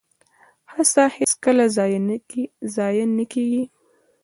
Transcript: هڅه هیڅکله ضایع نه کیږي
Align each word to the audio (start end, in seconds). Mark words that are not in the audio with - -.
هڅه 0.73 1.03
هیڅکله 1.15 1.65
ضایع 2.75 3.05
نه 3.17 3.23
کیږي 3.31 3.63